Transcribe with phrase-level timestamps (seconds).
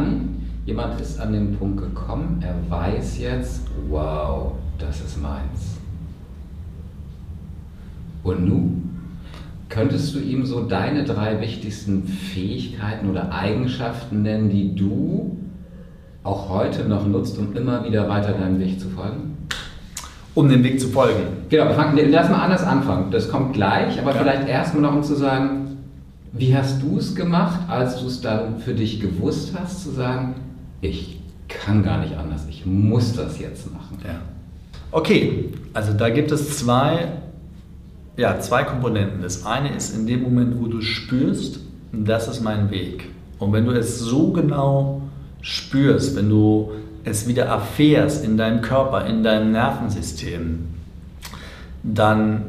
[0.00, 5.78] an, jemand ist an den Punkt gekommen, er weiß jetzt, wow, das ist meins.
[8.22, 8.86] Und nun?
[9.68, 15.36] Könntest du ihm so deine drei wichtigsten Fähigkeiten oder Eigenschaften nennen, die du
[16.24, 19.36] auch heute noch nutzt, um immer wieder weiter deinem Weg zu folgen?
[20.34, 21.22] Um den Weg zu folgen.
[21.48, 23.10] Genau, wir fangen, lass mal anders anfangen.
[23.10, 24.18] Das kommt gleich, aber ja.
[24.18, 25.69] vielleicht erstmal noch, um zu sagen,
[26.32, 30.34] wie hast du es gemacht, als du es dann für dich gewusst hast, zu sagen,
[30.80, 33.98] ich kann gar nicht anders, ich muss das jetzt machen.
[34.04, 34.20] Ja.
[34.92, 37.08] Okay, also da gibt es zwei
[38.20, 39.22] ja, zwei Komponenten.
[39.22, 43.08] Das eine ist in dem Moment, wo du spürst, das ist mein Weg.
[43.38, 45.00] Und wenn du es so genau
[45.40, 46.72] spürst, wenn du
[47.02, 50.66] es wieder erfährst in deinem Körper, in deinem Nervensystem,
[51.82, 52.42] dann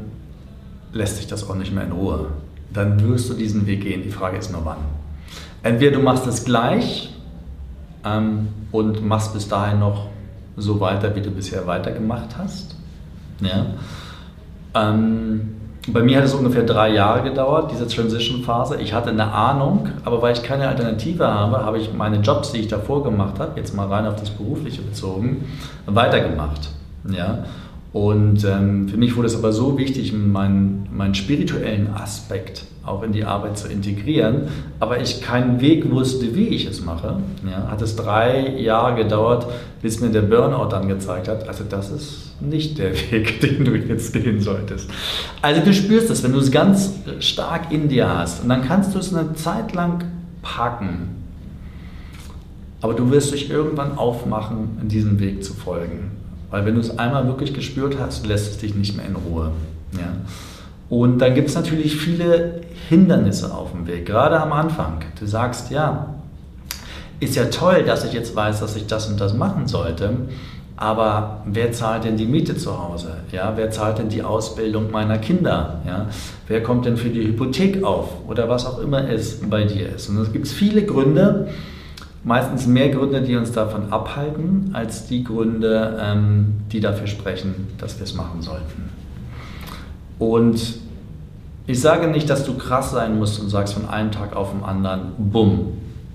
[0.92, 2.26] lässt sich das auch nicht mehr in Ruhe.
[2.72, 4.02] Dann wirst du diesen Weg gehen.
[4.02, 4.78] Die Frage ist nur wann.
[5.62, 7.14] Entweder du machst es gleich
[8.04, 10.08] ähm, und machst bis dahin noch
[10.56, 12.76] so weiter, wie du bisher weitergemacht hast.
[13.40, 13.66] Ja.
[14.74, 15.56] Ähm,
[15.88, 18.80] bei mir hat es ungefähr drei Jahre gedauert, diese Transition-Phase.
[18.80, 22.58] Ich hatte eine Ahnung, aber weil ich keine Alternative habe, habe ich meine Jobs, die
[22.58, 25.44] ich davor gemacht habe, jetzt mal rein auf das Berufliche bezogen,
[25.86, 26.70] weitergemacht.
[27.10, 27.44] Ja?
[27.92, 33.12] Und ähm, für mich wurde es aber so wichtig, meinen, meinen spirituellen Aspekt auch in
[33.12, 34.48] die Arbeit zu integrieren,
[34.80, 37.18] aber ich keinen Weg wusste, wie ich es mache.
[37.48, 39.46] Ja, hat es drei Jahre gedauert,
[39.82, 43.76] bis mir der Burnout dann gezeigt hat, also das ist nicht der Weg, den du
[43.76, 44.90] jetzt gehen solltest.
[45.42, 48.94] Also du spürst es, wenn du es ganz stark in dir hast und dann kannst
[48.94, 50.04] du es eine Zeit lang
[50.40, 51.22] packen,
[52.80, 56.21] aber du wirst dich irgendwann aufmachen, in diesem Weg zu folgen.
[56.52, 59.50] Weil wenn du es einmal wirklich gespürt hast, lässt es dich nicht mehr in Ruhe.
[59.94, 60.12] Ja?
[60.88, 65.00] Und dann gibt es natürlich viele Hindernisse auf dem Weg, gerade am Anfang.
[65.18, 66.14] Du sagst, ja,
[67.20, 70.10] ist ja toll, dass ich jetzt weiß, dass ich das und das machen sollte,
[70.76, 73.16] aber wer zahlt denn die Miete zu Hause?
[73.30, 75.80] Ja, wer zahlt denn die Ausbildung meiner Kinder?
[75.86, 76.08] Ja,
[76.48, 78.08] wer kommt denn für die Hypothek auf?
[78.28, 80.08] Oder was auch immer es bei dir ist.
[80.08, 81.48] Und es gibt viele Gründe,
[82.24, 87.98] meistens mehr Gründe, die uns davon abhalten, als die Gründe, ähm, die dafür sprechen, dass
[87.98, 88.90] wir es machen sollten.
[90.18, 90.76] Und
[91.66, 94.62] ich sage nicht, dass du krass sein musst und sagst von einem Tag auf den
[94.62, 95.72] anderen, bumm,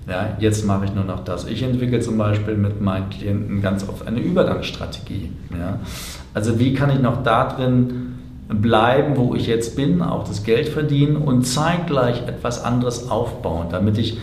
[0.08, 1.46] ja, jetzt mache ich nur noch das.
[1.46, 5.30] Ich entwickle zum Beispiel mit meinen Klienten ganz oft eine Übergangsstrategie.
[5.50, 5.80] Ja.
[6.32, 8.14] Also wie kann ich noch da drin
[8.48, 13.98] bleiben, wo ich jetzt bin, auch das Geld verdienen und zeitgleich etwas anderes aufbauen, damit
[13.98, 14.18] ich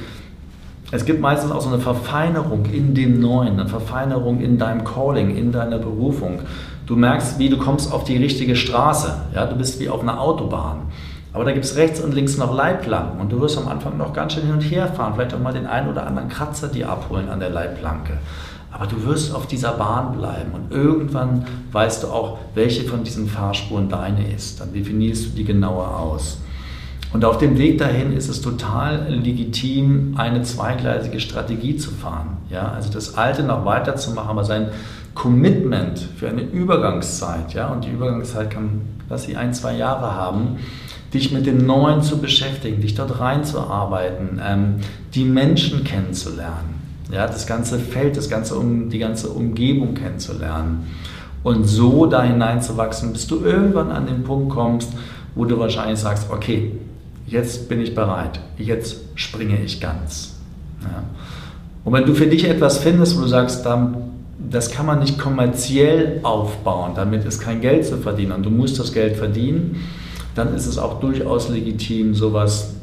[0.91, 5.35] es gibt meistens auch so eine Verfeinerung in dem Neuen, eine Verfeinerung in deinem Calling,
[5.35, 6.41] in deiner Berufung.
[6.85, 9.15] Du merkst, wie du kommst auf die richtige Straße.
[9.33, 10.81] Ja, du bist wie auf einer Autobahn.
[11.33, 14.13] Aber da gibt es rechts und links noch Leitplanken und du wirst am Anfang noch
[14.13, 16.89] ganz schön hin und her fahren, vielleicht auch mal den einen oder anderen Kratzer dir
[16.89, 18.19] abholen an der Leitplanke.
[18.71, 23.27] Aber du wirst auf dieser Bahn bleiben und irgendwann weißt du auch, welche von diesen
[23.27, 24.61] Fahrspuren deine ist.
[24.61, 26.37] Dann definierst du die genauer aus.
[27.15, 32.39] Und auf dem Weg dahin ist es total legitim, eine zweigleisige Strategie zu fahren.
[32.49, 34.67] Ja, also das Alte noch weiterzumachen, aber sein
[35.13, 40.57] Commitment für eine Übergangszeit, ja, und die Übergangszeit kann, lass sie ein, zwei Jahre haben,
[41.13, 44.75] dich mit dem Neuen zu beschäftigen, dich dort reinzuarbeiten, ähm,
[45.13, 46.81] die Menschen kennenzulernen,
[47.13, 50.87] ja, das ganze Feld, das ganze, um, die ganze Umgebung kennenzulernen.
[51.43, 54.91] Und so da hineinzuwachsen, bis du irgendwann an den Punkt kommst,
[55.33, 56.73] wo du wahrscheinlich sagst, okay,
[57.27, 60.35] jetzt bin ich bereit, jetzt springe ich ganz.
[60.81, 61.03] Ja.
[61.83, 63.65] Und wenn du für dich etwas findest, wo du sagst,
[64.49, 68.79] das kann man nicht kommerziell aufbauen, damit ist kein Geld zu verdienen und du musst
[68.79, 69.83] das Geld verdienen,
[70.35, 72.73] dann ist es auch durchaus legitim, sowas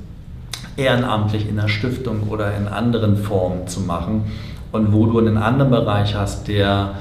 [0.77, 4.25] ehrenamtlich in einer Stiftung oder in anderen Formen zu machen
[4.73, 6.95] und wo du einen anderen Bereich hast, der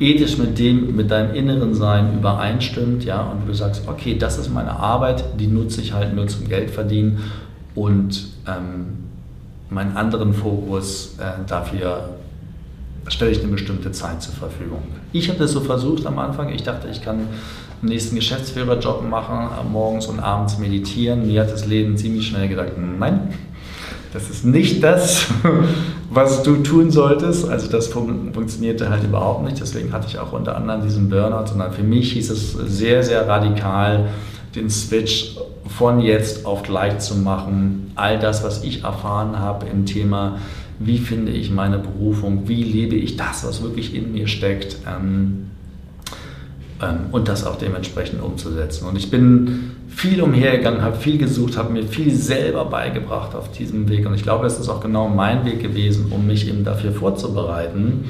[0.00, 4.52] ethisch mit dem, mit deinem inneren Sein übereinstimmt, ja, und du sagst, okay, das ist
[4.52, 7.18] meine Arbeit, die nutze ich halt nur zum Geld verdienen
[7.74, 9.04] und ähm,
[9.70, 12.10] meinen anderen Fokus äh, dafür
[13.08, 14.82] stelle ich eine bestimmte Zeit zur Verfügung.
[15.12, 16.48] Ich habe das so versucht am Anfang.
[16.50, 17.28] Ich dachte, ich kann
[17.82, 21.26] den nächsten Geschäftsführerjob machen, morgens und abends meditieren.
[21.26, 23.28] Mir hat das Leben ziemlich schnell gesagt, nein,
[24.14, 25.26] das ist nicht das,
[26.10, 27.48] was du tun solltest.
[27.48, 29.60] Also das funktionierte halt überhaupt nicht.
[29.60, 33.26] Deswegen hatte ich auch unter anderem diesen Burnout, sondern für mich hieß es sehr, sehr
[33.26, 34.08] radikal,
[34.54, 37.90] den Switch von jetzt auf gleich zu machen.
[37.96, 40.38] All das, was ich erfahren habe im Thema,
[40.78, 45.50] wie finde ich meine Berufung, wie lebe ich das, was wirklich in mir steckt, ähm,
[47.12, 48.86] und das auch dementsprechend umzusetzen.
[48.86, 53.88] Und ich bin viel umhergegangen, habe viel gesucht, habe mir viel selber beigebracht auf diesem
[53.88, 54.06] Weg.
[54.06, 58.04] Und ich glaube, das ist auch genau mein Weg gewesen, um mich eben dafür vorzubereiten,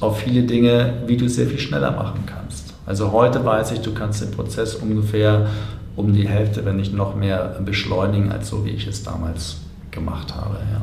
[0.00, 2.72] auf viele Dinge, wie du es sehr viel schneller machen kannst.
[2.86, 5.46] Also heute weiß ich, du kannst den Prozess ungefähr
[5.94, 9.58] um die Hälfte, wenn nicht noch mehr, beschleunigen, als so wie ich es damals
[9.90, 10.56] gemacht habe.
[10.72, 10.80] Ja.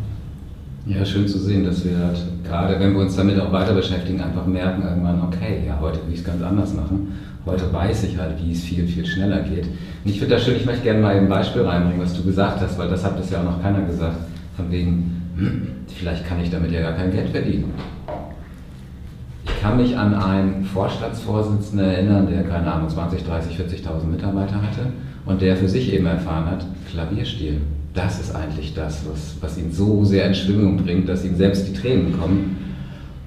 [0.88, 4.22] Ja, schön zu sehen, dass wir halt, gerade wenn wir uns damit auch weiter beschäftigen,
[4.22, 7.14] einfach merken irgendwann, okay, ja, heute will ich es ganz anders machen.
[7.46, 9.66] Heute weiß ich halt, wie es viel, viel schneller geht.
[9.66, 12.62] Und ich finde das schön, ich möchte gerne mal ein Beispiel reinbringen, was du gesagt
[12.62, 14.18] hast, weil das hat bisher auch noch keiner gesagt.
[14.56, 17.74] Von wegen, hm, vielleicht kann ich damit ja gar kein Geld verdienen.
[19.46, 24.88] Ich kann mich an einen Vorstandsvorsitzenden erinnern, der, keine Ahnung, 20, 30, 40.000 Mitarbeiter hatte
[25.26, 27.62] und der für sich eben erfahren hat, Klavierstil.
[27.98, 31.68] Das ist eigentlich das, was, was ihn so sehr in Schwingung bringt, dass ihm selbst
[31.68, 32.56] die Tränen kommen.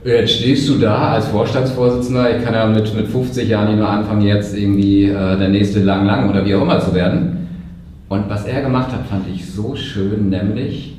[0.05, 3.89] Jetzt stehst du da als Vorstandsvorsitzender, ich kann ja mit, mit 50 Jahren nicht nur
[3.89, 7.49] anfangen, jetzt irgendwie äh, der nächste Lang Lang oder wie auch immer zu werden.
[8.09, 10.97] Und was er gemacht hat, fand ich so schön, nämlich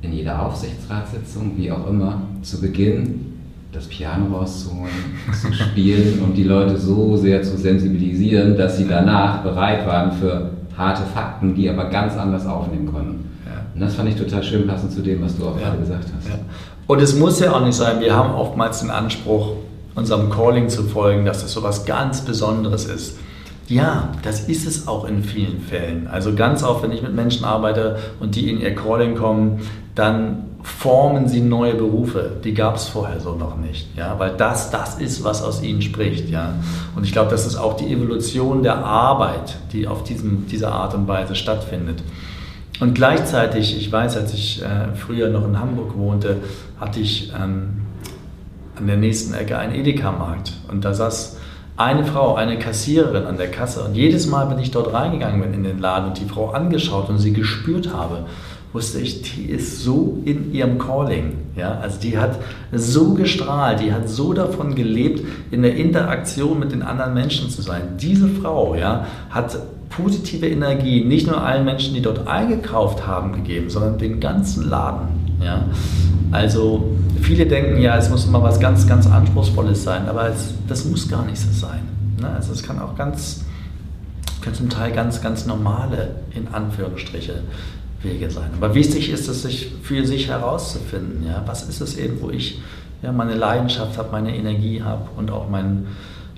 [0.00, 3.34] in jeder Aufsichtsratssitzung, wie auch immer, zu Beginn
[3.70, 4.88] das Piano rauszuholen,
[5.42, 10.52] zu spielen und die Leute so sehr zu sensibilisieren, dass sie danach bereit waren für
[10.76, 13.30] harte Fakten, die aber ganz anders aufnehmen konnten.
[13.46, 13.62] Ja.
[13.74, 15.66] Und das fand ich total schön, passend zu dem, was du auch ja.
[15.66, 16.28] gerade gesagt hast.
[16.28, 16.38] Ja.
[16.86, 19.52] Und es muss ja auch nicht sein, wir haben oftmals den Anspruch,
[19.94, 23.18] unserem Calling zu folgen, dass das so was ganz Besonderes ist.
[23.68, 26.06] Ja, das ist es auch in vielen Fällen.
[26.06, 29.60] Also ganz oft, wenn ich mit Menschen arbeite und die in ihr Calling kommen,
[29.94, 32.32] dann formen sie neue Berufe.
[32.42, 35.82] Die gab es vorher so noch nicht, ja, weil das das ist, was aus ihnen
[35.82, 36.54] spricht, ja.
[36.96, 40.94] Und ich glaube, das ist auch die Evolution der Arbeit, die auf diesem, diese Art
[40.94, 42.02] und Weise stattfindet.
[42.80, 46.38] Und gleichzeitig, ich weiß, als ich äh, früher noch in Hamburg wohnte,
[46.80, 47.82] hatte ich ähm,
[48.76, 51.36] an der nächsten Ecke einen Edeka-Markt und da saß
[51.76, 53.82] eine Frau, eine Kassiererin an der Kasse.
[53.82, 57.08] Und jedes Mal, wenn ich dort reingegangen bin in den Laden und die Frau angeschaut
[57.08, 58.26] und sie gespürt habe,
[58.74, 61.34] wusste ich, die ist so in ihrem Calling.
[61.56, 61.78] Ja?
[61.78, 62.40] Also die hat
[62.72, 67.62] so gestrahlt, die hat so davon gelebt, in der Interaktion mit den anderen Menschen zu
[67.62, 67.96] sein.
[68.00, 69.56] Diese Frau ja, hat
[69.90, 75.06] positive Energie nicht nur allen Menschen, die dort eingekauft haben, gegeben, sondern den ganzen Laden.
[75.40, 75.66] Ja?
[76.32, 80.84] Also viele denken, ja, es muss immer was ganz, ganz Anspruchsvolles sein, aber es, das
[80.84, 81.82] muss gar nicht so sein.
[82.20, 82.28] Ne?
[82.28, 83.44] Also es kann auch ganz,
[84.40, 87.34] kann zum Teil ganz, ganz normale, in Anführungsstriche,
[88.04, 88.50] Wege sein.
[88.56, 91.26] Aber wichtig ist es, sich für sich herauszufinden.
[91.26, 91.42] Ja?
[91.46, 92.60] Was ist es eben, wo ich
[93.04, 95.86] ja, meine Leidenschaft habe, meine Energie habe und auch mein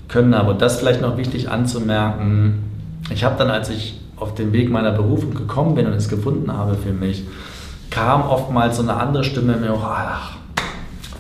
[0.08, 0.50] Können habe.
[0.50, 2.64] Und das vielleicht noch wichtig anzumerken.
[3.10, 6.52] Ich habe dann, als ich auf den Weg meiner Berufung gekommen bin und es gefunden
[6.52, 7.24] habe für mich,
[7.90, 10.36] kam oftmals so eine andere Stimme mir auch, ach,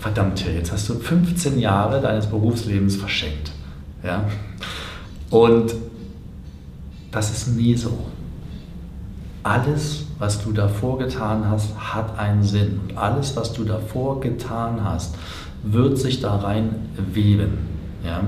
[0.00, 3.52] verdammt, jetzt hast du 15 Jahre deines Berufslebens verschenkt.
[4.04, 4.24] Ja?
[5.30, 5.74] Und
[7.10, 7.98] das ist nie so.
[9.46, 12.80] Alles, was du davor getan hast, hat einen Sinn.
[12.82, 15.14] Und alles, was du davor getan hast,
[15.62, 16.74] wird sich da rein
[17.12, 17.58] weben.
[18.04, 18.22] Ja?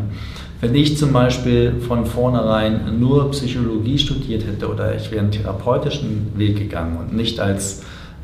[0.61, 6.39] Wenn ich zum Beispiel von vornherein nur Psychologie studiert hätte oder ich wäre einen therapeutischen
[6.39, 7.83] Weg gegangen und nicht als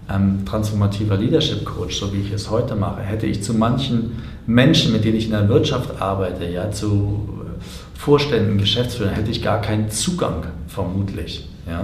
[0.09, 4.93] ähm, transformativer Leadership Coach, so wie ich es heute mache, hätte ich zu manchen Menschen,
[4.93, 7.29] mit denen ich in der Wirtschaft arbeite, ja, zu
[7.99, 11.49] Vorständen, Geschäftsführern, hätte ich gar keinen Zugang, vermutlich.
[11.67, 11.83] Ja.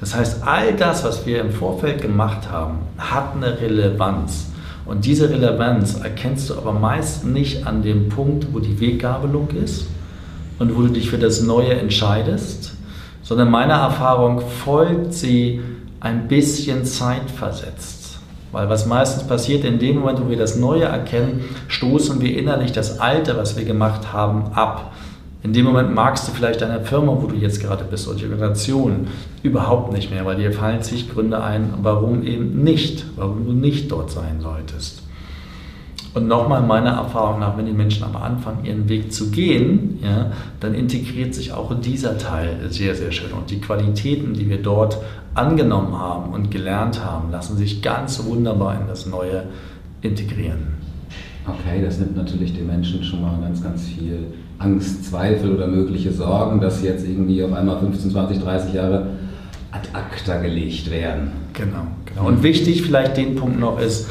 [0.00, 4.46] Das heißt, all das, was wir im Vorfeld gemacht haben, hat eine Relevanz.
[4.86, 9.86] Und diese Relevanz erkennst du aber meist nicht an dem Punkt, wo die Weggabelung ist
[10.58, 12.74] und wo du dich für das Neue entscheidest,
[13.22, 15.62] sondern meiner Erfahrung folgt sie
[16.00, 18.18] ein bisschen Zeit versetzt.
[18.52, 22.70] Weil was meistens passiert, in dem Moment, wo wir das Neue erkennen, stoßen wir innerlich
[22.70, 24.92] das Alte, was wir gemacht haben, ab.
[25.44, 28.24] In dem Moment magst du vielleicht deine Firma, wo du jetzt gerade bist, oder die
[28.24, 29.08] Organisation,
[29.42, 33.92] überhaupt nicht mehr, weil dir fallen zig Gründe ein, warum eben nicht, warum du nicht
[33.92, 35.02] dort sein solltest.
[36.14, 40.32] Und nochmal meiner Erfahrung nach, wenn die Menschen aber anfangen, ihren Weg zu gehen, ja,
[40.60, 43.32] dann integriert sich auch dieser Teil sehr, sehr schön.
[43.32, 44.96] Und die Qualitäten, die wir dort
[45.34, 49.42] angenommen haben und gelernt haben, lassen sich ganz wunderbar in das Neue
[50.00, 50.68] integrieren.
[51.46, 56.12] Okay, das nimmt natürlich den Menschen schon mal ganz, ganz viel Angst, Zweifel oder mögliche
[56.12, 59.06] Sorgen, dass jetzt irgendwie auf einmal 15, 20, 30 Jahre
[59.72, 61.32] ad acta gelegt werden.
[61.52, 62.28] Genau, genau.
[62.28, 64.08] Und wichtig vielleicht den Punkt noch ist,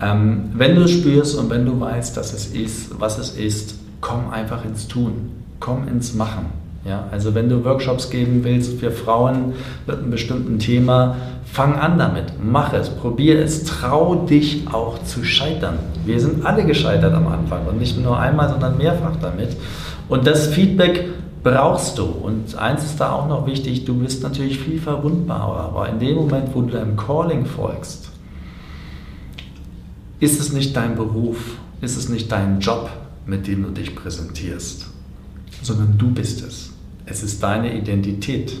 [0.00, 3.76] ähm, wenn du es spürst und wenn du weißt, dass es ist, was es ist,
[4.00, 6.46] komm einfach ins Tun, komm ins Machen.
[6.84, 9.52] Ja, also wenn du Workshops geben willst für Frauen
[9.86, 11.16] mit einem bestimmten Thema,
[11.52, 15.78] fang an damit, mach es, probier es, trau dich auch zu scheitern.
[16.06, 19.54] Wir sind alle gescheitert am Anfang und nicht nur einmal, sondern mehrfach damit.
[20.08, 21.08] Und das Feedback
[21.42, 22.04] brauchst du.
[22.04, 26.16] Und eins ist da auch noch wichtig, du bist natürlich viel verwundbarer, aber in dem
[26.16, 28.08] Moment, wo du deinem Calling folgst,
[30.20, 32.88] ist es nicht dein Beruf, ist es nicht dein Job,
[33.26, 34.86] mit dem du dich präsentierst,
[35.60, 36.70] sondern du bist es.
[37.04, 38.54] Es ist deine Identität,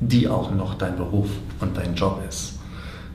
[0.00, 1.28] die auch noch dein Beruf
[1.60, 2.58] und dein Job ist.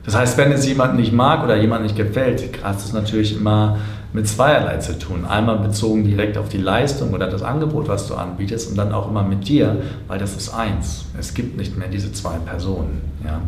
[0.04, 3.78] Das heißt, wenn es jemand nicht mag oder jemand nicht gefällt, hat es natürlich immer
[4.12, 5.24] mit zweierlei zu tun.
[5.24, 9.08] Einmal bezogen direkt auf die Leistung oder das Angebot, was du anbietest, und dann auch
[9.08, 11.06] immer mit dir, weil das ist eins.
[11.18, 13.00] Es gibt nicht mehr diese zwei Personen.
[13.24, 13.40] Ja.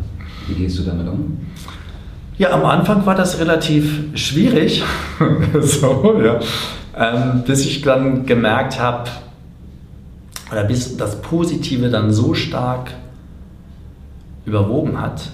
[0.47, 1.37] Wie gehst du damit um?
[2.37, 4.83] Ja, am Anfang war das relativ schwierig,
[5.61, 6.39] so, ja.
[6.95, 9.09] Ähm, bis ich dann gemerkt habe,
[10.51, 12.91] oder bis das Positive dann so stark
[14.47, 15.29] überwogen hat,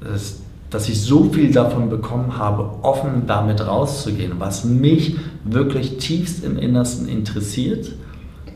[0.00, 6.42] dass, dass ich so viel davon bekommen habe, offen damit rauszugehen, was mich wirklich tiefst
[6.42, 7.92] im Innersten interessiert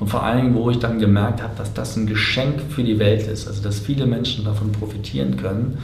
[0.01, 2.99] und vor allen Dingen, wo ich dann gemerkt habe, dass das ein Geschenk für die
[2.99, 5.79] Welt ist, also dass viele Menschen davon profitieren können.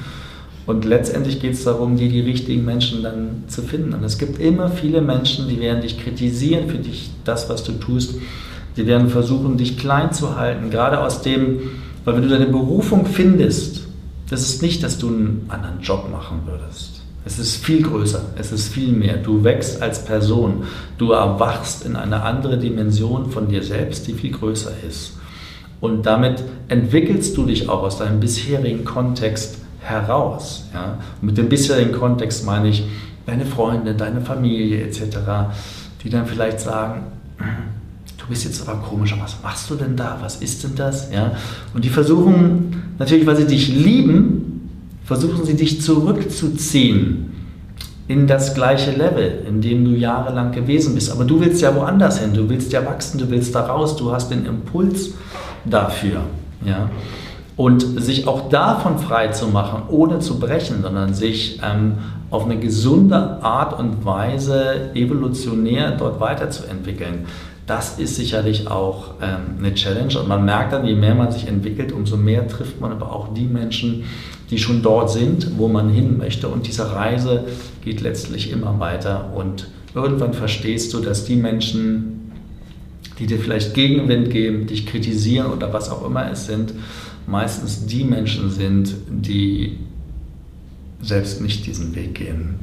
[0.66, 3.92] Und letztendlich geht es darum, dir die richtigen Menschen dann zu finden.
[3.92, 7.72] Und es gibt immer viele Menschen, die werden dich kritisieren für dich, das, was du
[7.72, 8.14] tust.
[8.76, 11.60] Die werden versuchen, dich klein zu halten, gerade aus dem,
[12.04, 13.87] weil wenn du deine Berufung findest,
[14.30, 17.02] das ist nicht, dass du einen anderen Job machen würdest.
[17.26, 19.16] Es ist viel größer, es ist viel mehr.
[19.16, 20.64] Du wächst als Person,
[20.99, 25.16] du erwachst in eine andere Dimension von dir selbst, die viel größer ist.
[25.80, 30.64] Und damit entwickelst du dich auch aus deinem bisherigen Kontext heraus.
[30.73, 30.99] Ja?
[31.20, 32.84] Mit dem bisherigen Kontext meine ich
[33.26, 35.18] deine Freunde, deine Familie etc.,
[36.02, 37.04] die dann vielleicht sagen,
[38.25, 40.19] du bist jetzt aber komisch, was machst du denn da?
[40.23, 41.12] Was ist denn das?
[41.12, 41.33] Ja?
[41.75, 44.71] Und die versuchen natürlich, weil sie dich lieben,
[45.04, 47.33] versuchen sie dich zurückzuziehen
[48.09, 51.12] in das gleiche Level, in dem du jahrelang gewesen bist.
[51.12, 54.11] Aber du willst ja woanders hin, du willst ja wachsen, du willst da raus, du
[54.11, 55.11] hast den Impuls
[55.66, 56.23] dafür.
[56.64, 56.90] Ja?
[57.57, 61.99] Und sich auch davon frei zu machen, ohne zu brechen, sondern sich ähm,
[62.31, 67.26] auf eine gesunde Art und Weise evolutionär dort weiterzuentwickeln
[67.66, 70.18] das ist sicherlich auch ähm, eine Challenge.
[70.18, 73.33] Und man merkt dann, je mehr man sich entwickelt, umso mehr trifft man aber auch
[73.33, 74.04] die Menschen,
[74.50, 76.49] die schon dort sind, wo man hin möchte.
[76.49, 77.44] Und diese Reise
[77.83, 79.33] geht letztlich immer weiter.
[79.35, 82.33] Und irgendwann verstehst du, dass die Menschen,
[83.18, 86.75] die dir vielleicht Gegenwind geben, dich kritisieren oder was auch immer es sind,
[87.26, 89.78] meistens die Menschen sind, die
[91.00, 92.56] selbst nicht diesen Weg gehen,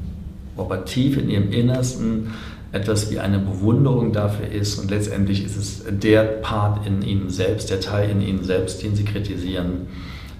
[0.57, 2.27] aber tief in ihrem Innersten
[2.71, 7.69] etwas wie eine Bewunderung dafür ist und letztendlich ist es der Part in ihnen selbst,
[7.69, 9.87] der Teil in ihnen selbst, den sie kritisieren,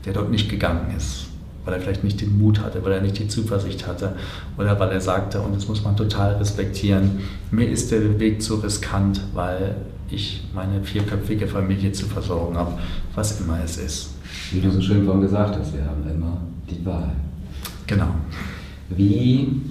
[0.06, 1.26] der dort nicht gegangen ist,
[1.66, 4.16] weil er vielleicht nicht den Mut hatte, weil er nicht die Zuversicht hatte
[4.58, 7.20] oder weil er sagte, und das muss man total respektieren,
[7.52, 9.76] mir ist der Weg zu riskant, weil
[10.10, 12.74] ich meine vierköpfige Familie zu versorgen habe,
[13.14, 14.14] was immer es ist.
[14.52, 16.38] Wie du so schön vorhin gesagt hast, wir haben immer
[16.70, 17.12] die Wahl.
[17.88, 18.08] Genau.
[18.90, 19.62] Wie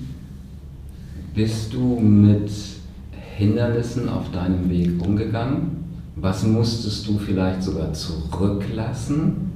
[1.34, 2.50] bist du mit
[3.36, 5.84] Hindernissen auf deinem Weg umgegangen?
[6.16, 9.50] Was musstest du vielleicht sogar zurücklassen?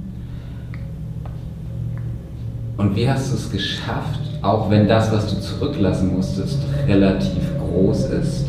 [2.77, 8.07] Und wie hast du es geschafft, auch wenn das, was du zurücklassen musstest, relativ groß
[8.07, 8.47] ist,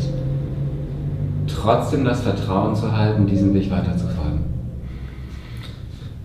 [1.46, 4.40] trotzdem das Vertrauen zu halten, diesen Weg weiterzufolgen?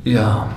[0.04, 0.50] Ja,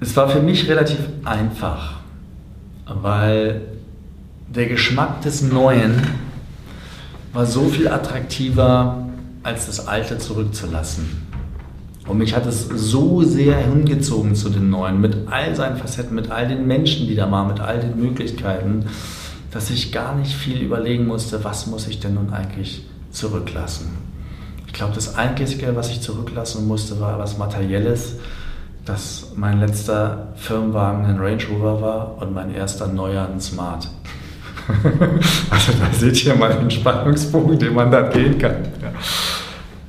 [0.00, 2.00] Es war für mich relativ einfach,
[2.86, 3.62] weil
[4.48, 6.02] der Geschmack des Neuen
[7.32, 9.08] war so viel attraktiver,
[9.42, 11.22] als das Alte zurückzulassen.
[12.06, 16.30] Und mich hat es so sehr hingezogen zu den Neuen, mit all seinen Facetten, mit
[16.30, 18.86] all den Menschen, die da waren, mit all den Möglichkeiten,
[19.50, 23.90] dass ich gar nicht viel überlegen musste, was muss ich denn nun eigentlich zurücklassen.
[24.66, 28.16] Ich glaube, das Einzige, was ich zurücklassen musste, war was Materielles,
[28.84, 33.88] dass mein letzter Firmenwagen ein Range Rover war und mein erster neuer ein Smart.
[35.50, 38.56] also da seht ihr mal den Spannungsbogen, den man da gehen kann.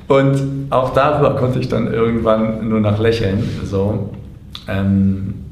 [0.08, 3.44] Und auch darüber konnte ich dann irgendwann nur noch lächeln.
[3.64, 4.12] So.
[4.68, 5.46] Ähm,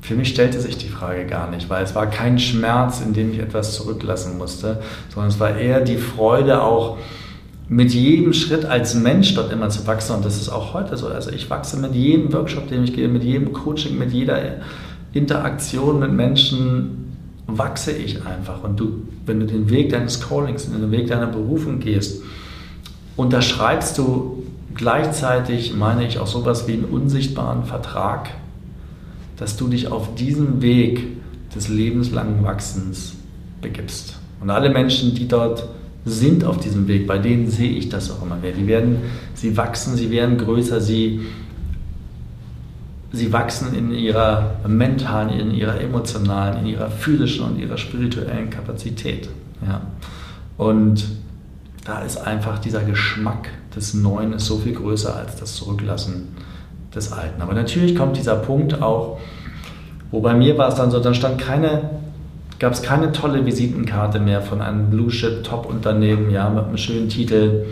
[0.00, 3.30] für mich stellte sich die Frage gar nicht, weil es war kein Schmerz, in dem
[3.32, 4.80] ich etwas zurücklassen musste,
[5.12, 6.96] sondern es war eher die Freude auch,
[7.68, 10.16] mit jedem Schritt als Mensch dort immer zu wachsen.
[10.16, 11.08] Und das ist auch heute so.
[11.08, 14.40] Also ich wachse mit jedem Workshop, den ich gehe, mit jedem Coaching, mit jeder
[15.12, 17.14] Interaktion mit Menschen,
[17.46, 18.62] wachse ich einfach.
[18.62, 22.22] Und du, wenn du den Weg deines Callings, den Weg deiner Berufung gehst,
[23.16, 24.44] unterschreibst du
[24.74, 28.30] gleichzeitig, meine ich, auch sowas wie einen unsichtbaren Vertrag,
[29.36, 31.04] dass du dich auf diesem Weg
[31.54, 33.14] des lebenslangen Wachsens
[33.60, 34.16] begibst.
[34.40, 35.68] Und alle Menschen, die dort
[36.08, 38.52] sind auf diesem Weg, bei denen sehe ich das auch immer mehr.
[38.52, 38.98] Die werden,
[39.34, 41.20] sie wachsen, sie werden größer, sie,
[43.12, 49.28] sie wachsen in ihrer mentalen, in ihrer emotionalen, in ihrer physischen und ihrer spirituellen Kapazität.
[49.66, 49.82] Ja.
[50.56, 51.06] Und
[51.84, 56.28] da ist einfach dieser Geschmack des Neuen ist so viel größer als das Zurücklassen
[56.94, 57.40] des Alten.
[57.40, 59.18] Aber natürlich kommt dieser Punkt auch,
[60.10, 61.90] wo bei mir war es dann so, dann stand keine,
[62.58, 67.08] gab es keine tolle Visitenkarte mehr von einem Blue Chip Top-Unternehmen, ja, mit einem schönen
[67.08, 67.66] Titel,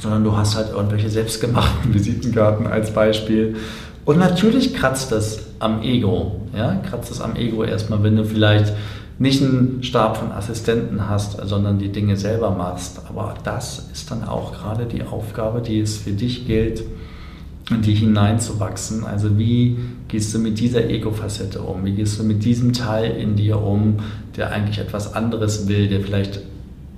[0.00, 3.56] sondern du hast halt irgendwelche selbstgemachten Visitenkarten als Beispiel.
[4.04, 8.72] Und natürlich kratzt das am Ego, ja, kratzt das am Ego erstmal, wenn du vielleicht
[9.18, 13.00] nicht einen Stab von Assistenten hast, sondern die Dinge selber machst.
[13.08, 16.82] Aber das ist dann auch gerade die Aufgabe, die es für dich gilt,
[17.70, 19.04] in die hineinzuwachsen.
[19.04, 19.78] Also wie
[20.08, 21.84] gehst du mit dieser Ego-Facette um?
[21.84, 23.96] Wie gehst du mit diesem Teil in dir um,
[24.36, 26.40] der eigentlich etwas anderes will, der vielleicht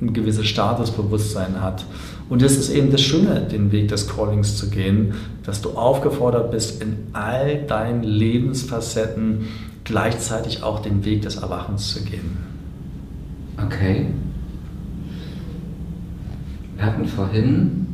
[0.01, 1.85] ein gewisses Statusbewusstsein hat?
[2.29, 6.51] Und das ist eben das Schöne, den Weg des Callings zu gehen, dass du aufgefordert
[6.51, 9.47] bist, in all deinen Lebensfacetten
[9.85, 12.39] gleichzeitig auch den Weg des Erwachens zu gehen.
[13.65, 14.07] Okay.
[16.75, 17.86] Wir hatten vorhin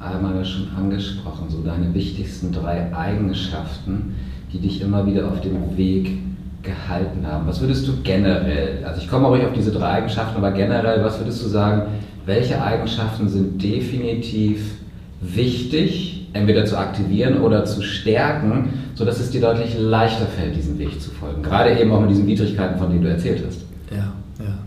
[0.00, 4.14] einmal schon angesprochen, so deine wichtigsten drei Eigenschaften,
[4.52, 6.18] die dich immer wieder auf dem Weg
[6.62, 7.46] gehalten haben.
[7.46, 11.18] Was würdest du generell, also ich komme auch auf diese drei Eigenschaften, aber generell, was
[11.18, 11.82] würdest du sagen,
[12.26, 14.76] welche Eigenschaften sind definitiv
[15.20, 21.00] wichtig, entweder zu aktivieren oder zu stärken, sodass es dir deutlich leichter fällt, diesen Weg
[21.00, 21.42] zu folgen.
[21.42, 23.62] Gerade eben auch mit diesen Widrigkeiten, von denen du erzählt hast.
[23.90, 24.58] Ja, ja.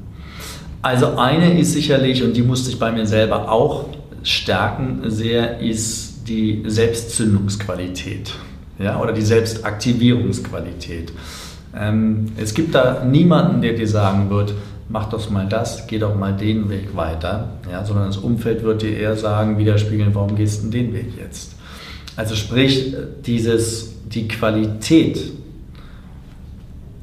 [0.82, 3.86] Also eine ist sicherlich, und die musste ich bei mir selber auch
[4.24, 8.34] stärken sehr, ist die Selbstzündungsqualität
[8.80, 11.12] ja, oder die Selbstaktivierungsqualität.
[11.76, 14.54] Ähm, es gibt da niemanden, der dir sagen wird,
[14.90, 18.82] mach doch mal das, geh doch mal den Weg weiter, ja, sondern das Umfeld wird
[18.82, 21.54] dir eher sagen, widerspiegeln, warum gehst du den Weg jetzt?
[22.16, 25.20] Also sprich, dieses, die Qualität,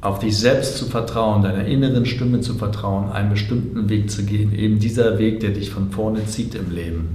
[0.00, 4.54] auf dich selbst zu vertrauen, deiner inneren Stimme zu vertrauen, einen bestimmten Weg zu gehen,
[4.54, 7.08] eben dieser Weg, der dich von vorne zieht im Leben.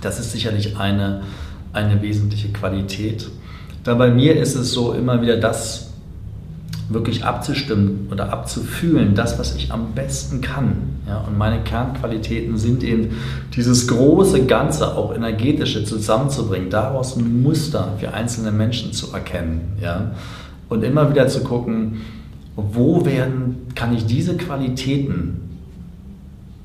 [0.00, 1.22] Das ist sicherlich eine,
[1.72, 3.28] eine wesentliche Qualität.
[3.84, 5.88] Da bei mir ist es so, immer wieder das
[6.88, 10.76] wirklich abzustimmen oder abzufühlen, das, was ich am besten kann.
[11.06, 13.18] Ja, und meine Kernqualitäten sind eben
[13.54, 19.76] dieses große Ganze, auch energetische zusammenzubringen, daraus ein Muster für einzelne Menschen zu erkennen.
[19.82, 20.12] Ja,
[20.68, 22.02] und immer wieder zu gucken,
[22.56, 25.40] wo werden, kann ich diese Qualitäten,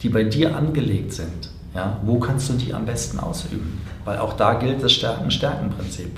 [0.01, 3.81] die bei dir angelegt sind, ja, wo kannst du die am besten ausüben?
[4.05, 6.11] Weil auch da gilt das Stärken-Stärken-Prinzip.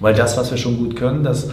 [0.00, 1.48] Weil das, was wir schon gut können, das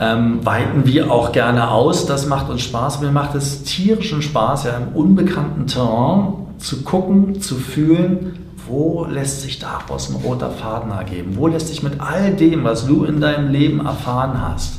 [0.00, 2.06] ähm, weiten wir auch gerne aus.
[2.06, 3.00] Das macht uns Spaß.
[3.00, 9.42] Mir macht es tierischen Spaß, ja, im unbekannten Terrain zu gucken, zu fühlen, wo lässt
[9.42, 11.36] sich daraus ein roter Faden ergeben?
[11.36, 14.78] Wo lässt sich mit all dem, was du in deinem Leben erfahren hast,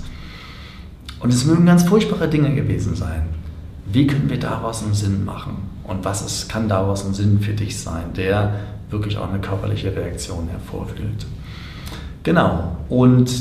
[1.19, 3.23] und es mögen ganz furchtbare Dinge gewesen sein,
[3.91, 5.57] wie können wir daraus einen Sinn machen?
[5.83, 8.55] Und was ist, kann daraus ein Sinn für dich sein, der
[8.89, 11.25] wirklich auch eine körperliche Reaktion hervorführt?
[12.23, 12.77] Genau.
[12.87, 13.31] Und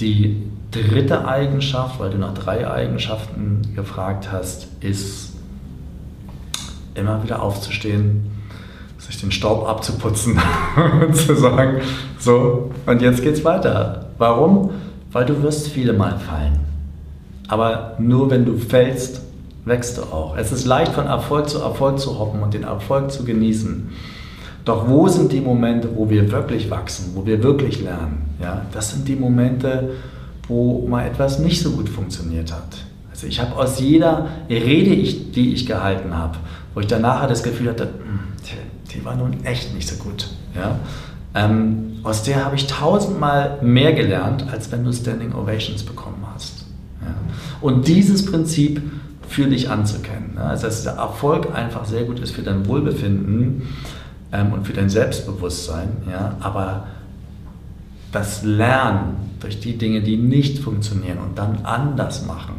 [0.00, 5.34] die dritte Eigenschaft, weil du nach drei Eigenschaften gefragt hast, ist
[6.94, 8.37] immer wieder aufzustehen,
[9.08, 10.38] sich den Staub abzuputzen
[11.02, 11.80] und zu sagen,
[12.18, 14.06] so, und jetzt geht's weiter.
[14.18, 14.70] Warum?
[15.12, 16.60] Weil du wirst viele Mal fallen.
[17.48, 19.22] Aber nur wenn du fällst,
[19.64, 20.36] wächst du auch.
[20.36, 23.90] Es ist leicht von Erfolg zu Erfolg zu hoppen und den Erfolg zu genießen.
[24.66, 28.26] Doch wo sind die Momente, wo wir wirklich wachsen, wo wir wirklich lernen?
[28.40, 29.92] Ja, das sind die Momente,
[30.46, 32.76] wo mal etwas nicht so gut funktioniert hat.
[33.10, 36.36] Also ich habe aus jeder Rede, die ich gehalten habe,
[36.74, 38.18] wo ich danach das Gefühl hatte, hm,
[38.94, 40.30] die war nun echt nicht so gut.
[40.54, 40.78] Ja?
[41.34, 46.64] Ähm, aus der habe ich tausendmal mehr gelernt, als wenn du Standing Ovations bekommen hast.
[47.02, 47.14] Ja?
[47.60, 48.82] Und dieses Prinzip
[49.28, 50.32] für dich anzukennen.
[50.36, 50.44] Ja?
[50.44, 53.62] Also dass der Erfolg einfach sehr gut ist für dein Wohlbefinden
[54.32, 55.88] ähm, und für dein Selbstbewusstsein.
[56.10, 56.36] Ja?
[56.40, 56.86] Aber
[58.12, 62.54] das Lernen durch die Dinge, die nicht funktionieren und dann anders machen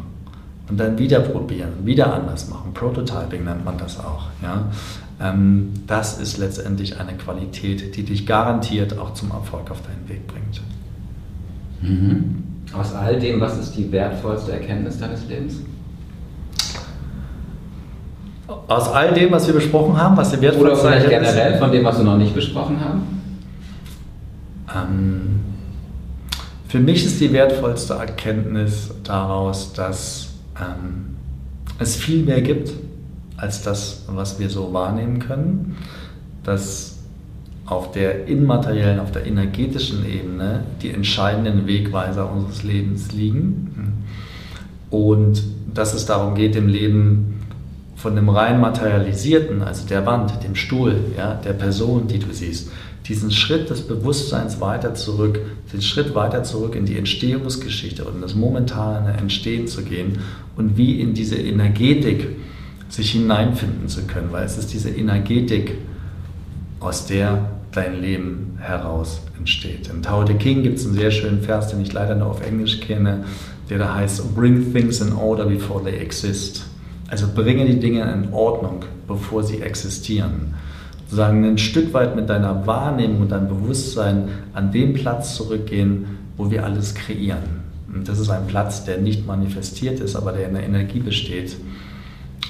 [0.68, 2.72] und dann wieder probieren, wieder anders machen.
[2.72, 4.28] Prototyping nennt man das auch.
[4.42, 4.66] Ja?
[5.20, 10.26] Ähm, das ist letztendlich eine Qualität, die dich garantiert auch zum Erfolg auf deinen Weg
[10.26, 10.62] bringt.
[11.82, 12.44] Mhm.
[12.72, 15.56] Aus all dem, was ist die wertvollste Erkenntnis deines Lebens?
[18.66, 21.84] Aus all dem, was wir besprochen haben, was die wertvollste Oder vielleicht generell von dem,
[21.84, 23.02] was wir noch nicht besprochen haben?
[24.74, 25.40] Ähm,
[26.68, 31.16] für mich ist die wertvollste Erkenntnis daraus, dass ähm,
[31.78, 32.72] es viel mehr gibt
[33.40, 35.76] als das, was wir so wahrnehmen können,
[36.44, 36.98] dass
[37.66, 44.04] auf der immateriellen, auf der energetischen Ebene die entscheidenden Wegweiser unseres Lebens liegen.
[44.90, 47.44] Und dass es darum geht, im Leben
[47.94, 52.70] von dem rein materialisierten, also der Wand, dem Stuhl, ja, der Person, die du siehst,
[53.06, 55.38] diesen Schritt des Bewusstseins weiter zurück,
[55.72, 60.18] den Schritt weiter zurück in die Entstehungsgeschichte und in das momentane Entstehen zu gehen
[60.56, 62.28] und wie in diese Energetik
[62.90, 65.78] sich hineinfinden zu können, weil es ist diese Energetik,
[66.80, 69.88] aus der dein Leben heraus entsteht.
[69.88, 72.44] In Tao Te King gibt es einen sehr schönen Vers, den ich leider nur auf
[72.44, 73.24] Englisch kenne,
[73.68, 76.64] der da heißt, Bring things in order before they exist.
[77.08, 80.54] Also bringe die Dinge in Ordnung, bevor sie existieren.
[81.04, 86.50] Sozusagen ein Stück weit mit deiner Wahrnehmung und deinem Bewusstsein an den Platz zurückgehen, wo
[86.50, 87.60] wir alles kreieren.
[87.92, 91.56] Und das ist ein Platz, der nicht manifestiert ist, aber der in der Energie besteht.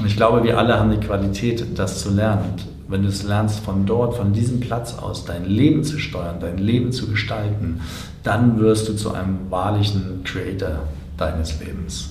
[0.01, 2.43] Und ich glaube, wir alle haben die Qualität, das zu lernen.
[2.53, 6.37] Und wenn du es lernst, von dort, von diesem Platz aus dein Leben zu steuern,
[6.41, 7.81] dein Leben zu gestalten,
[8.23, 10.81] dann wirst du zu einem wahrlichen Creator
[11.19, 12.11] deines Lebens.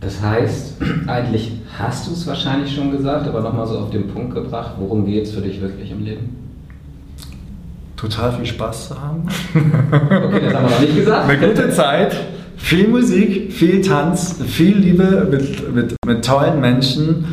[0.00, 0.74] Das heißt,
[1.06, 5.04] eigentlich hast du es wahrscheinlich schon gesagt, aber nochmal so auf den Punkt gebracht, worum
[5.06, 6.36] geht es für dich wirklich im Leben?
[7.96, 9.26] Total viel Spaß zu haben.
[9.26, 11.28] Okay, das haben wir noch nicht gesagt.
[11.28, 12.14] Eine gute Zeit,
[12.56, 17.26] viel Musik, viel Tanz, viel Liebe mit, mit, mit tollen Menschen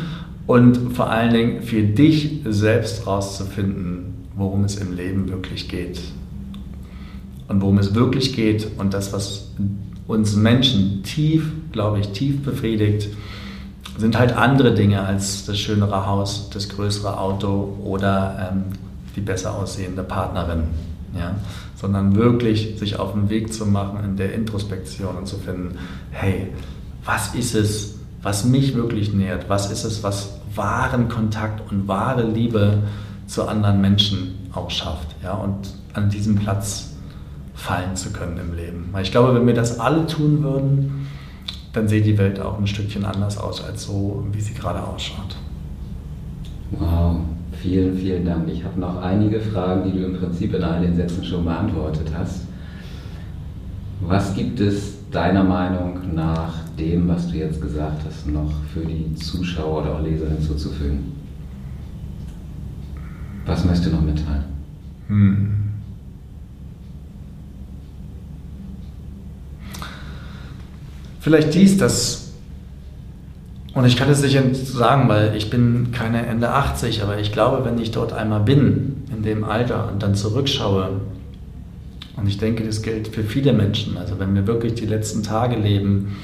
[0.46, 6.00] und vor allen Dingen für dich selbst rauszufinden, worum es im Leben wirklich geht.
[7.48, 9.50] Und worum es wirklich geht und das, was
[10.06, 13.08] uns Menschen tief, glaube ich, tief befriedigt,
[13.96, 18.64] sind halt andere Dinge als das schönere Haus, das größere Auto oder ähm,
[19.14, 20.64] die besser aussehende Partnerin.
[21.16, 21.36] Ja?
[21.76, 25.78] Sondern wirklich sich auf den Weg zu machen in der Introspektion und zu finden,
[26.10, 26.52] hey,
[27.04, 29.48] was ist es, was mich wirklich nährt?
[29.48, 32.84] Was ist es, was wahren Kontakt und wahre Liebe
[33.26, 35.14] zu anderen Menschen auch schafft?
[35.22, 35.34] Ja?
[35.34, 36.94] Und an diesem Platz
[37.54, 38.88] fallen zu können im Leben.
[38.92, 41.06] Weil ich glaube, wenn wir das alle tun würden,
[41.72, 45.36] dann sähe die Welt auch ein Stückchen anders aus als so, wie sie gerade ausschaut.
[46.70, 47.16] Wow,
[47.60, 48.48] vielen, vielen Dank.
[48.48, 52.10] Ich habe noch einige Fragen, die du im Prinzip in all den Sätzen schon beantwortet
[52.16, 52.42] hast.
[54.00, 59.14] Was gibt es deiner Meinung nach dem, was du jetzt gesagt hast, noch für die
[59.14, 61.12] Zuschauer oder auch Leser hinzuzufügen?
[63.46, 64.44] Was möchtest du noch mitteilen?
[65.08, 65.50] Hm.
[71.20, 72.23] Vielleicht dies, dass,
[73.74, 77.64] und ich kann es nicht sagen, weil ich bin keine Ende 80, aber ich glaube,
[77.64, 81.00] wenn ich dort einmal bin, in dem Alter und dann zurückschaue,
[82.16, 85.56] und ich denke, das gilt für viele Menschen, also wenn wir wirklich die letzten Tage
[85.56, 86.16] leben,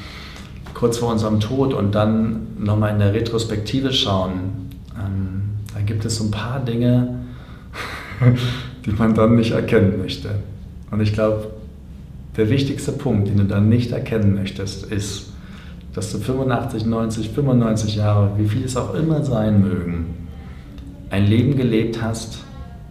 [0.75, 5.43] kurz vor unserem Tod und dann nochmal in der Retrospektive schauen, ähm,
[5.75, 7.25] da gibt es so ein paar Dinge,
[8.87, 10.37] die man dann nicht erkennen möchte.
[10.93, 11.51] Und ich glaube,
[12.37, 15.30] der wichtigste Punkt, den du dann nicht erkennen möchtest, ist,
[15.95, 20.07] dass du 85, 90, 95 Jahre, wie viel es auch immer sein mögen,
[21.11, 22.39] ein Leben gelebt hast,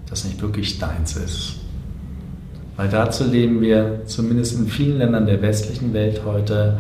[0.10, 1.56] das nicht wirklich deins ist.
[2.76, 6.78] Weil dazu leben wir, zumindest in vielen Ländern der westlichen Welt heute,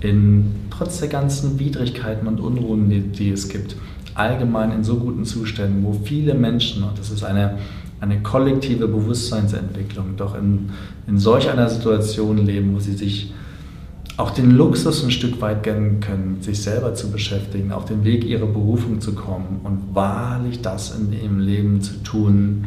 [0.00, 3.76] in, trotz der ganzen Widrigkeiten und Unruhen, die, die es gibt,
[4.14, 7.58] allgemein in so guten Zuständen, wo viele Menschen, und das ist eine
[8.02, 10.70] eine kollektive Bewusstseinsentwicklung, doch in,
[11.06, 13.32] in solch einer Situation leben, wo sie sich
[14.16, 18.24] auch den Luxus ein Stück weit gönnen können, sich selber zu beschäftigen, auf den Weg
[18.24, 22.66] ihrer Berufung zu kommen und wahrlich das in ihrem Leben zu tun,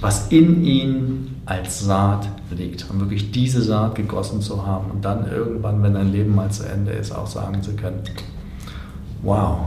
[0.00, 2.88] was in ihnen als Saat liegt.
[2.90, 6.64] Und wirklich diese Saat gegossen zu haben und dann irgendwann, wenn dein Leben mal zu
[6.64, 8.02] Ende ist, auch sagen zu können,
[9.22, 9.58] wow,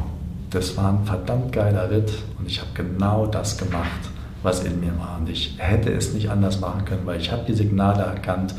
[0.50, 4.11] das war ein verdammt geiler Ritt und ich habe genau das gemacht,
[4.44, 5.18] was in mir war.
[5.20, 8.54] Und ich hätte es nicht anders machen können, weil ich habe die Signale erkannt.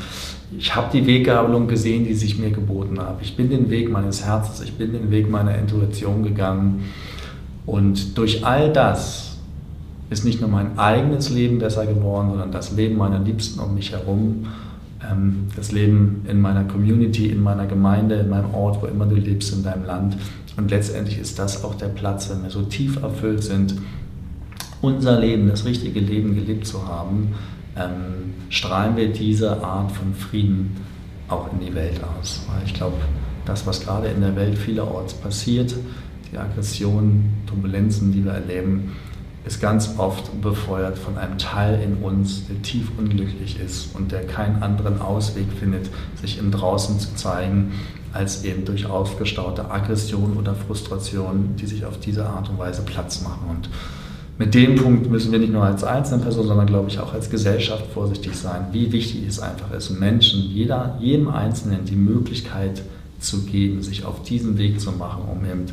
[0.57, 3.17] Ich habe die Weggabelung gesehen, die sich mir geboten hat.
[3.21, 6.83] Ich bin den Weg meines Herzens, ich bin den Weg meiner Intuition gegangen.
[7.65, 9.37] Und durch all das
[10.09, 13.91] ist nicht nur mein eigenes Leben besser geworden, sondern das Leben meiner Liebsten um mich
[13.91, 14.47] herum,
[15.09, 19.15] ähm, das Leben in meiner Community, in meiner Gemeinde, in meinem Ort, wo immer du
[19.15, 20.17] lebst, in deinem Land.
[20.55, 23.75] Und letztendlich ist das auch der Platz, wenn wir so tief erfüllt sind,
[24.83, 27.33] unser Leben, das richtige Leben gelebt zu haben,
[27.77, 30.75] ähm, strahlen wir diese Art von Frieden
[31.29, 32.41] auch in die Welt aus.
[32.49, 32.97] Weil ich glaube,
[33.45, 35.73] das, was gerade in der Welt vielerorts passiert,
[36.31, 38.91] die Aggressionen, Turbulenzen, die wir erleben,
[39.45, 44.25] ist ganz oft befeuert von einem Teil in uns, der tief unglücklich ist und der
[44.25, 45.89] keinen anderen Ausweg findet,
[46.21, 47.71] sich im Draußen zu zeigen,
[48.11, 53.21] als eben durch aufgestaute Aggression oder Frustration, die sich auf diese Art und Weise Platz
[53.21, 53.47] machen.
[53.49, 53.69] Und
[54.37, 57.29] mit dem Punkt müssen wir nicht nur als einzelne Person, sondern glaube ich auch als
[57.29, 62.81] Gesellschaft vorsichtig sein, wie wichtig es einfach ist, Menschen, jeder, jedem Einzelnen die Möglichkeit
[63.19, 65.65] zu geben, sich auf diesen Weg zu machen, um eben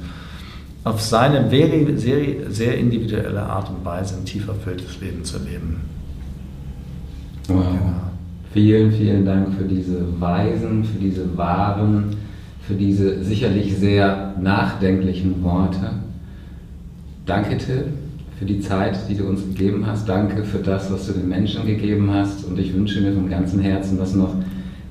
[0.85, 5.81] auf seine sehr, sehr, sehr individuelle Art und Weise ein tief erfülltes Leben zu leben.
[7.49, 7.65] Wow.
[7.65, 8.01] Genau.
[8.53, 12.17] Vielen, vielen Dank für diese weisen, für diese wahren,
[12.67, 15.93] für diese sicherlich sehr nachdenklichen Worte.
[17.27, 17.85] Danke, Till,
[18.41, 20.09] für die Zeit, die du uns gegeben hast.
[20.09, 22.43] Danke für das, was du den Menschen gegeben hast.
[22.47, 24.35] Und ich wünsche mir von ganzem Herzen, dass noch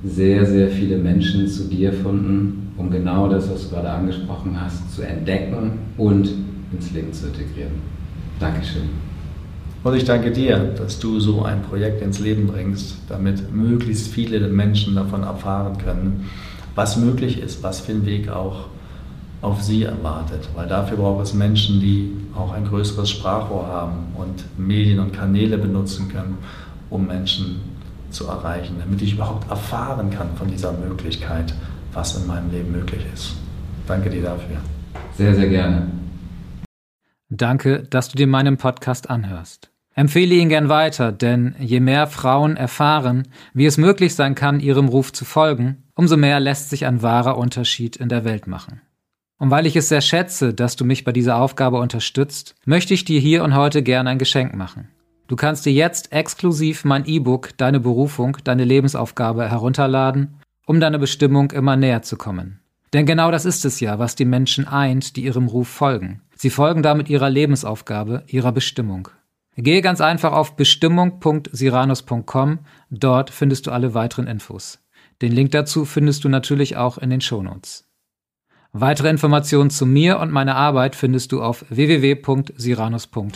[0.04, 4.94] sehr, sehr viele Menschen zu dir finden, um genau das, was du gerade angesprochen hast,
[4.94, 6.30] zu entdecken und
[6.72, 7.72] ins Leben zu integrieren.
[8.38, 8.88] Dankeschön.
[9.82, 14.46] Und ich danke dir, dass du so ein Projekt ins Leben bringst, damit möglichst viele
[14.46, 16.26] Menschen davon erfahren können,
[16.76, 18.66] was möglich ist, was für ein Weg auch
[19.42, 20.48] auf sie erwartet.
[20.54, 25.58] Weil dafür braucht es Menschen, die auch ein größeres Sprachrohr haben und Medien und Kanäle
[25.58, 26.38] benutzen können,
[26.90, 27.60] um Menschen
[28.10, 31.54] zu erreichen, damit ich überhaupt erfahren kann von dieser Möglichkeit,
[31.92, 33.34] was in meinem Leben möglich ist.
[33.86, 34.56] Danke dir dafür.
[35.16, 35.86] Sehr, sehr gerne.
[37.28, 39.70] Danke, dass du dir meinen Podcast anhörst.
[39.94, 44.88] Empfehle ihn gern weiter, denn je mehr Frauen erfahren, wie es möglich sein kann, ihrem
[44.88, 48.80] Ruf zu folgen, umso mehr lässt sich ein wahrer Unterschied in der Welt machen.
[49.40, 53.06] Und weil ich es sehr schätze, dass du mich bei dieser Aufgabe unterstützt, möchte ich
[53.06, 54.88] dir hier und heute gern ein Geschenk machen.
[55.28, 61.52] Du kannst dir jetzt exklusiv mein E-Book Deine Berufung, deine Lebensaufgabe herunterladen, um deiner Bestimmung
[61.52, 62.60] immer näher zu kommen.
[62.92, 66.20] Denn genau das ist es ja, was die Menschen eint, die ihrem Ruf folgen.
[66.36, 69.08] Sie folgen damit ihrer Lebensaufgabe, ihrer Bestimmung.
[69.56, 72.58] Gehe ganz einfach auf bestimmung.siranus.com,
[72.90, 74.80] dort findest du alle weiteren Infos.
[75.22, 77.89] Den Link dazu findest du natürlich auch in den Shownotes.
[78.72, 83.30] Weitere Informationen zu mir und meiner Arbeit findest du auf www.siranus.com.